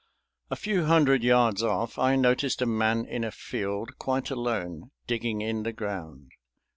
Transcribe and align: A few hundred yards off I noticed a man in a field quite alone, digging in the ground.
A 0.49 0.55
few 0.55 0.85
hundred 0.85 1.23
yards 1.23 1.61
off 1.61 1.99
I 1.99 2.15
noticed 2.15 2.59
a 2.63 2.65
man 2.65 3.05
in 3.05 3.23
a 3.23 3.29
field 3.29 3.99
quite 3.99 4.31
alone, 4.31 4.89
digging 5.05 5.41
in 5.41 5.61
the 5.61 5.73
ground. 5.73 6.31